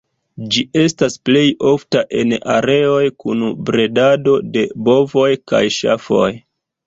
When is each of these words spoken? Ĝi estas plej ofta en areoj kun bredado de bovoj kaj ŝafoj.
Ĝi 0.53 0.61
estas 0.83 1.17
plej 1.29 1.43
ofta 1.71 2.01
en 2.21 2.33
areoj 2.53 3.03
kun 3.25 3.45
bredado 3.69 4.33
de 4.55 4.63
bovoj 4.87 5.29
kaj 5.53 5.63
ŝafoj. 5.79 6.27